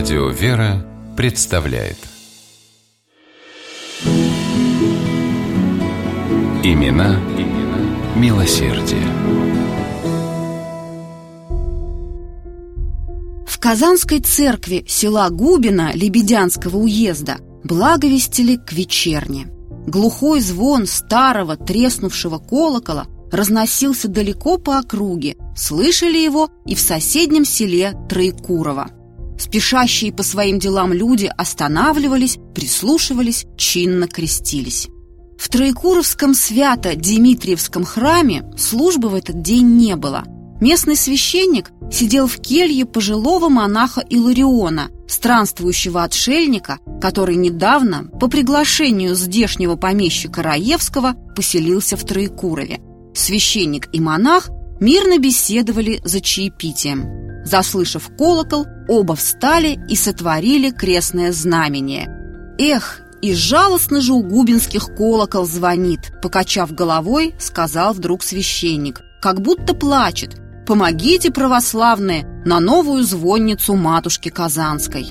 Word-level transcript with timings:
Радио 0.00 0.30
«Вера» 0.30 0.82
представляет 1.14 1.98
Имена, 6.64 7.20
имена 7.36 8.16
милосердие. 8.16 9.06
В 13.46 13.58
Казанской 13.58 14.20
церкви 14.20 14.86
села 14.88 15.28
Губина 15.28 15.90
Лебедянского 15.92 16.78
уезда 16.78 17.36
благовестили 17.62 18.56
к 18.56 18.72
вечерне. 18.72 19.48
Глухой 19.86 20.40
звон 20.40 20.86
старого 20.86 21.58
треснувшего 21.58 22.38
колокола 22.38 23.06
разносился 23.30 24.08
далеко 24.08 24.56
по 24.56 24.78
округе, 24.78 25.36
слышали 25.54 26.16
его 26.16 26.48
и 26.64 26.74
в 26.74 26.80
соседнем 26.80 27.44
селе 27.44 27.92
Троекурово. 28.08 28.92
Спешащие 29.40 30.12
по 30.12 30.22
своим 30.22 30.58
делам 30.58 30.92
люди 30.92 31.30
останавливались, 31.34 32.36
прислушивались, 32.54 33.46
чинно 33.56 34.06
крестились. 34.06 34.88
В 35.38 35.48
Троекуровском 35.48 36.34
свято-Димитриевском 36.34 37.84
храме 37.84 38.44
службы 38.58 39.08
в 39.08 39.14
этот 39.14 39.40
день 39.40 39.78
не 39.78 39.96
было. 39.96 40.24
Местный 40.60 40.94
священник 40.94 41.70
сидел 41.90 42.26
в 42.26 42.36
келье 42.36 42.84
пожилого 42.84 43.48
монаха 43.48 44.02
Илариона, 44.02 44.90
странствующего 45.08 46.02
отшельника, 46.02 46.78
который 47.00 47.36
недавно, 47.36 48.10
по 48.20 48.28
приглашению 48.28 49.14
здешнего 49.14 49.76
помещика 49.76 50.42
Раевского, 50.42 51.14
поселился 51.34 51.96
в 51.96 52.04
Троекурове. 52.04 52.80
Священник 53.14 53.88
и 53.94 54.00
монах 54.00 54.50
мирно 54.80 55.18
беседовали 55.18 56.02
за 56.04 56.20
чаепитием. 56.20 57.29
Заслышав 57.44 58.10
колокол, 58.16 58.66
оба 58.88 59.16
встали 59.16 59.78
и 59.88 59.96
сотворили 59.96 60.70
крестное 60.70 61.32
знамение. 61.32 62.08
Эх, 62.58 63.00
и 63.22 63.34
жалостно 63.34 64.00
же 64.00 64.12
у 64.12 64.22
губинских 64.22 64.94
колокол 64.96 65.46
звонит, 65.46 66.12
покачав 66.22 66.72
головой, 66.72 67.34
сказал 67.38 67.92
вдруг 67.92 68.22
священник, 68.22 69.02
как 69.20 69.40
будто 69.40 69.74
плачет. 69.74 70.36
Помогите, 70.66 71.30
православные, 71.30 72.24
на 72.44 72.60
новую 72.60 73.02
звонницу 73.02 73.74
матушки 73.74 74.28
Казанской. 74.28 75.06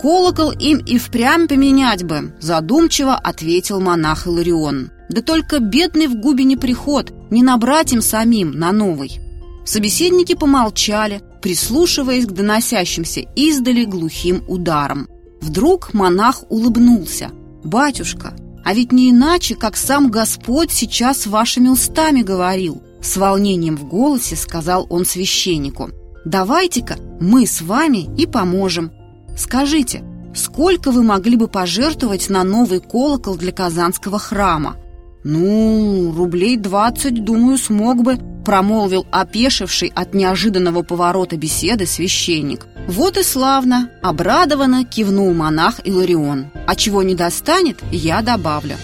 Колокол 0.00 0.50
им 0.50 0.78
и 0.78 0.98
впрямь 0.98 1.48
поменять 1.48 2.04
бы, 2.04 2.34
задумчиво 2.40 3.14
ответил 3.14 3.80
монах 3.80 4.26
Иларион. 4.26 4.90
Да 5.08 5.22
только 5.22 5.60
бедный 5.60 6.08
в 6.08 6.16
Губине 6.16 6.56
приход, 6.56 7.12
не 7.30 7.42
набрать 7.42 7.92
им 7.92 8.02
самим 8.02 8.52
на 8.52 8.72
новый. 8.72 9.20
Собеседники 9.64 10.34
помолчали, 10.34 11.22
прислушиваясь 11.46 12.26
к 12.26 12.32
доносящимся 12.32 13.20
издали 13.36 13.84
глухим 13.84 14.42
ударам. 14.48 15.06
Вдруг 15.40 15.94
монах 15.94 16.42
улыбнулся. 16.48 17.30
«Батюшка, 17.62 18.34
а 18.64 18.74
ведь 18.74 18.90
не 18.90 19.12
иначе, 19.12 19.54
как 19.54 19.76
сам 19.76 20.10
Господь 20.10 20.72
сейчас 20.72 21.24
вашими 21.24 21.68
устами 21.68 22.22
говорил», 22.22 22.82
с 23.00 23.16
волнением 23.16 23.76
в 23.76 23.86
голосе 23.86 24.34
сказал 24.34 24.88
он 24.90 25.04
священнику. 25.04 25.90
«Давайте-ка 26.24 26.96
мы 27.20 27.46
с 27.46 27.62
вами 27.62 28.08
и 28.20 28.26
поможем. 28.26 28.90
Скажите, 29.36 30.02
сколько 30.34 30.90
вы 30.90 31.04
могли 31.04 31.36
бы 31.36 31.46
пожертвовать 31.46 32.28
на 32.28 32.42
новый 32.42 32.80
колокол 32.80 33.36
для 33.36 33.52
Казанского 33.52 34.18
храма?» 34.18 34.78
«Ну, 35.22 36.12
рублей 36.12 36.56
двадцать, 36.56 37.24
думаю, 37.24 37.56
смог 37.56 38.02
бы», 38.02 38.18
промолвил 38.46 39.08
опешивший 39.10 39.92
от 39.92 40.14
неожиданного 40.14 40.82
поворота 40.82 41.36
беседы 41.36 41.84
священник. 41.84 42.68
«Вот 42.86 43.16
и 43.16 43.24
славно!»– 43.24 43.90
обрадованно 44.02 44.84
кивнул 44.84 45.34
монах 45.34 45.80
Иларион. 45.84 46.52
«А 46.64 46.76
чего 46.76 47.02
не 47.02 47.16
достанет, 47.16 47.80
я 47.90 48.22
добавлю». 48.22 48.76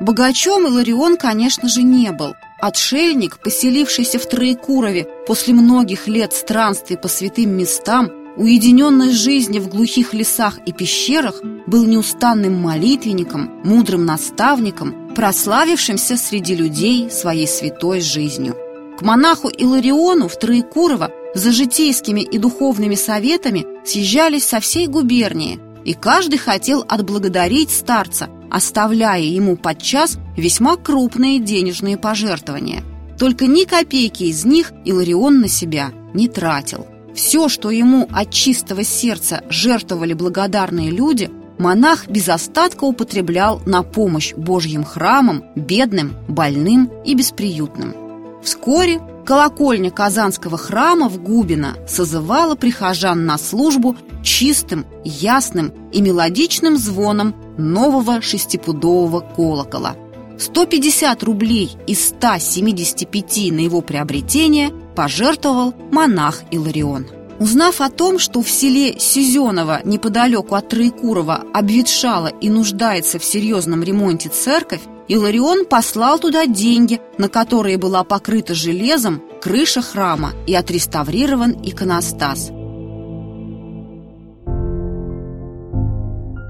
Богачом 0.00 0.66
Иларион, 0.66 1.16
конечно 1.16 1.68
же, 1.68 1.82
не 1.82 2.10
был. 2.10 2.34
Отшельник, 2.60 3.38
поселившийся 3.38 4.18
в 4.18 4.26
Троекурове 4.28 5.06
после 5.28 5.54
многих 5.54 6.08
лет 6.08 6.32
странствий 6.32 6.96
по 6.96 7.06
святым 7.06 7.50
местам, 7.50 8.10
уединенной 8.38 9.10
жизни 9.10 9.58
в 9.58 9.68
глухих 9.68 10.14
лесах 10.14 10.60
и 10.64 10.72
пещерах, 10.72 11.42
был 11.66 11.84
неустанным 11.84 12.54
молитвенником, 12.62 13.50
мудрым 13.64 14.06
наставником, 14.06 15.12
прославившимся 15.14 16.16
среди 16.16 16.54
людей 16.54 17.10
своей 17.10 17.48
святой 17.48 18.00
жизнью. 18.00 18.56
К 18.98 19.02
монаху 19.02 19.48
Илариону 19.48 20.28
в 20.28 20.38
Троекурово 20.38 21.10
за 21.34 21.52
житейскими 21.52 22.20
и 22.20 22.38
духовными 22.38 22.94
советами 22.94 23.66
съезжались 23.84 24.44
со 24.44 24.60
всей 24.60 24.86
губернии, 24.86 25.58
и 25.84 25.94
каждый 25.94 26.38
хотел 26.38 26.84
отблагодарить 26.88 27.70
старца, 27.70 28.28
оставляя 28.50 29.20
ему 29.20 29.56
подчас 29.56 30.16
весьма 30.36 30.76
крупные 30.76 31.38
денежные 31.38 31.96
пожертвования. 31.96 32.82
Только 33.18 33.46
ни 33.46 33.64
копейки 33.64 34.24
из 34.24 34.44
них 34.44 34.72
Иларион 34.84 35.40
на 35.40 35.48
себя 35.48 35.90
не 36.14 36.28
тратил– 36.28 36.86
все, 37.18 37.48
что 37.48 37.70
ему 37.70 38.08
от 38.12 38.30
чистого 38.30 38.84
сердца 38.84 39.42
жертвовали 39.50 40.12
благодарные 40.12 40.90
люди, 40.90 41.28
монах 41.58 42.06
без 42.06 42.28
остатка 42.28 42.84
употреблял 42.84 43.60
на 43.66 43.82
помощь 43.82 44.34
Божьим 44.34 44.84
храмам, 44.84 45.42
бедным, 45.56 46.14
больным 46.28 46.88
и 47.04 47.16
бесприютным. 47.16 47.92
Вскоре 48.40 49.00
колокольня 49.26 49.90
Казанского 49.90 50.56
храма 50.56 51.08
в 51.08 51.20
Губино 51.20 51.76
созывала 51.88 52.54
прихожан 52.54 53.26
на 53.26 53.36
службу 53.36 53.96
чистым, 54.22 54.86
ясным 55.02 55.72
и 55.92 56.00
мелодичным 56.00 56.76
звоном 56.76 57.34
нового 57.58 58.22
шестипудового 58.22 59.18
колокола. 59.18 59.96
150 60.38 61.20
рублей 61.24 61.72
из 61.88 62.10
175 62.10 63.50
на 63.50 63.58
его 63.58 63.80
приобретение– 63.80 64.70
пожертвовал 64.98 65.74
монах 65.92 66.40
Иларион. 66.50 67.06
Узнав 67.38 67.80
о 67.80 67.88
том, 67.88 68.18
что 68.18 68.42
в 68.42 68.50
селе 68.50 68.98
Сизеново, 68.98 69.80
неподалеку 69.84 70.56
от 70.56 70.70
Троекурова, 70.70 71.44
обветшала 71.54 72.26
и 72.26 72.50
нуждается 72.50 73.20
в 73.20 73.24
серьезном 73.24 73.84
ремонте 73.84 74.28
церковь, 74.28 74.80
Иларион 75.06 75.66
послал 75.66 76.18
туда 76.18 76.46
деньги, 76.46 77.00
на 77.16 77.28
которые 77.28 77.78
была 77.78 78.02
покрыта 78.02 78.54
железом 78.54 79.22
крыша 79.40 79.82
храма 79.82 80.32
и 80.48 80.54
отреставрирован 80.56 81.52
иконостас. 81.62 82.50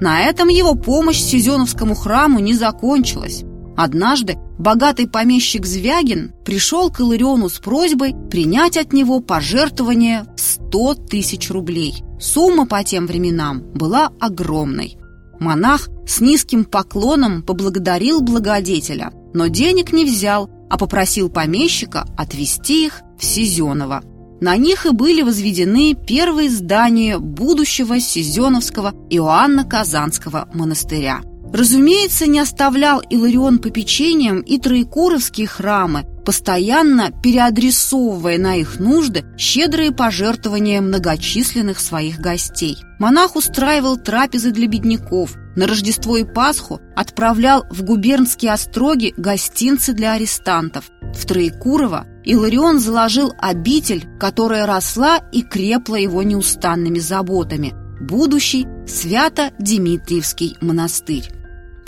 На 0.00 0.22
этом 0.22 0.48
его 0.48 0.74
помощь 0.74 1.20
Сизеновскому 1.20 1.94
храму 1.94 2.38
не 2.38 2.54
закончилась. 2.54 3.44
Однажды 3.76 4.38
богатый 4.58 5.08
помещик 5.08 5.64
Звягин 5.64 6.32
пришел 6.44 6.90
к 6.90 7.00
Илариону 7.00 7.48
с 7.48 7.58
просьбой 7.58 8.14
принять 8.30 8.76
от 8.76 8.92
него 8.92 9.20
пожертвование 9.20 10.26
в 10.36 10.40
100 10.40 10.94
тысяч 11.08 11.50
рублей. 11.50 12.02
Сумма 12.20 12.66
по 12.66 12.82
тем 12.82 13.06
временам 13.06 13.62
была 13.74 14.10
огромной. 14.20 14.98
Монах 15.38 15.88
с 16.06 16.20
низким 16.20 16.64
поклоном 16.64 17.42
поблагодарил 17.42 18.20
благодетеля, 18.20 19.12
но 19.32 19.46
денег 19.46 19.92
не 19.92 20.04
взял, 20.04 20.50
а 20.68 20.76
попросил 20.76 21.30
помещика 21.30 22.06
отвезти 22.16 22.86
их 22.86 23.02
в 23.18 23.24
Сизеново. 23.24 24.02
На 24.40 24.56
них 24.56 24.86
и 24.86 24.90
были 24.90 25.22
возведены 25.22 25.94
первые 25.94 26.48
здания 26.48 27.18
будущего 27.18 27.98
Сизеновского 27.98 28.94
Иоанна-Казанского 29.10 30.48
монастыря. 30.54 31.22
Разумеется, 31.52 32.26
не 32.26 32.40
оставлял 32.40 33.00
Иларион 33.00 33.58
попечением 33.58 34.40
и 34.40 34.58
троекуровские 34.58 35.46
храмы, 35.46 36.04
постоянно 36.24 37.10
переадресовывая 37.22 38.38
на 38.38 38.56
их 38.56 38.78
нужды 38.78 39.24
щедрые 39.38 39.92
пожертвования 39.92 40.82
многочисленных 40.82 41.80
своих 41.80 42.18
гостей. 42.18 42.76
Монах 42.98 43.34
устраивал 43.34 43.96
трапезы 43.96 44.50
для 44.50 44.66
бедняков, 44.66 45.36
на 45.56 45.66
Рождество 45.66 46.16
и 46.18 46.24
Пасху 46.24 46.80
отправлял 46.94 47.64
в 47.70 47.82
губернские 47.82 48.52
остроги 48.52 49.14
гостинцы 49.16 49.92
для 49.92 50.12
арестантов. 50.12 50.90
В 51.14 51.26
Троекурово 51.26 52.06
Иларион 52.24 52.78
заложил 52.78 53.32
обитель, 53.38 54.06
которая 54.20 54.66
росла 54.66 55.18
и 55.32 55.42
крепла 55.42 55.96
его 55.96 56.22
неустанными 56.22 56.98
заботами– 56.98 57.72
будущий 58.00 58.66
Свято-Димитриевский 58.86 60.56
монастырь. 60.60 61.37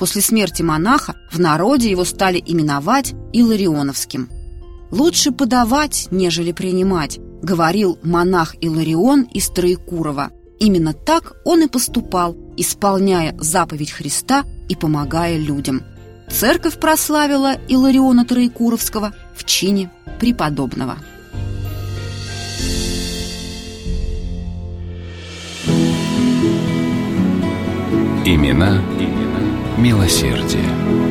После 0.01 0.23
смерти 0.23 0.63
монаха 0.63 1.15
в 1.31 1.39
народе 1.39 1.91
его 1.91 2.07
стали 2.07 2.43
именовать 2.45 3.13
Иларионовским. 3.35 4.31
«Лучше 4.91 5.31
подавать, 5.31 6.09
нежели 6.11 6.53
принимать»,— 6.53 7.19
говорил 7.43 7.99
монах 8.03 8.55
Иларион 8.63 9.25
из 9.25 9.51
Троекурова. 9.51 10.31
Именно 10.59 10.95
так 10.95 11.35
он 11.45 11.65
и 11.65 11.69
поступал, 11.69 12.35
исполняя 12.57 13.37
заповедь 13.39 13.91
Христа 13.91 14.45
и 14.71 14.75
помогая 14.75 15.37
людям. 15.37 15.83
Церковь 16.31 16.81
прославила 16.81 17.57
Илариона 17.69 18.25
Троекуровского 18.25 19.13
в 19.37 19.45
чине 19.45 19.91
преподобного. 20.19 20.97
Имена, 28.25 28.83
имена 28.99 29.30
милосердие. 29.81 31.10